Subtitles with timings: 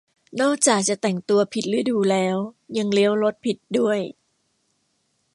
[0.41, 2.37] นอกจากจะแต่งตัวผิดฤดูแล้ว
[2.77, 3.99] ยังเลี้ยวรถผิดด้วย